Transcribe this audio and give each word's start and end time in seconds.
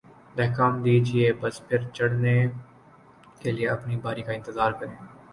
دھکا 0.35 0.65
م 0.69 0.75
دیجئے، 0.85 1.25
بس 1.41 1.55
پر 1.67 1.79
چڑھنے 1.95 2.35
کے 3.41 3.49
لئے 3.51 3.67
اپنی 3.75 3.95
باری 4.03 4.21
کا 4.23 4.31
انتظار 4.33 4.71
کریں 4.79 4.95